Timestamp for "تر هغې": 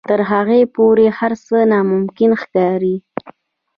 0.09-0.61